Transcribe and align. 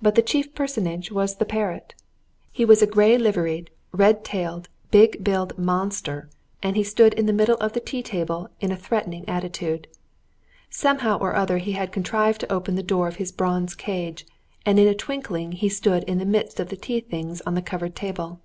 But 0.00 0.16
the 0.16 0.22
chief 0.26 0.56
personage 0.56 1.12
was 1.12 1.36
the 1.36 1.44
parrot. 1.44 1.94
He 2.50 2.64
was 2.64 2.82
a 2.82 2.84
grey 2.88 3.16
liveried, 3.16 3.70
red 3.92 4.24
tailed, 4.24 4.68
big 4.90 5.22
billed 5.22 5.56
monster, 5.56 6.28
and 6.64 6.74
he 6.74 6.82
stood 6.82 7.14
in 7.14 7.26
the 7.26 7.32
middle 7.32 7.56
of 7.58 7.72
the 7.72 7.78
tea 7.78 8.02
table 8.02 8.50
in 8.60 8.72
a 8.72 8.76
threatening 8.76 9.24
attitude. 9.28 9.86
Somehow 10.68 11.16
or 11.20 11.36
other 11.36 11.58
he 11.58 11.74
had 11.78 11.92
contrived 11.92 12.40
to 12.40 12.52
open 12.52 12.74
the 12.74 12.82
door 12.82 13.06
of 13.06 13.16
his 13.22 13.30
bronze 13.30 13.76
cage, 13.76 14.26
and 14.66 14.80
in 14.80 14.88
a 14.88 14.96
twinkling 14.96 15.52
he 15.52 15.68
stood 15.68 16.02
in 16.08 16.18
the 16.18 16.26
midst 16.26 16.58
of 16.58 16.68
the 16.68 16.76
tea 16.76 16.98
things 16.98 17.40
on 17.42 17.54
the 17.54 17.62
covered 17.62 17.94
table. 17.94 18.40